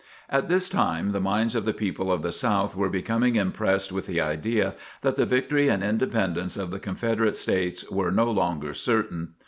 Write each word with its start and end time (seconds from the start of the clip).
At 0.31 0.49
this 0.49 0.67
time 0.67 1.11
the 1.11 1.21
minds 1.21 1.53
of 1.53 1.63
the 1.63 1.75
people 1.75 2.11
of 2.11 2.23
the 2.23 2.31
South 2.31 2.75
were 2.75 2.89
becoming 2.89 3.35
impressed 3.35 3.91
with 3.91 4.07
the 4.07 4.19
idea 4.19 4.73
that 5.03 5.15
the 5.15 5.27
victory 5.27 5.69
and 5.69 5.83
independence 5.83 6.57
of 6.57 6.71
the 6.71 6.79
Confederate 6.79 7.35
States 7.35 7.87
were 7.91 8.09
no 8.09 8.31
longer 8.31 8.73
certain. 8.73 9.35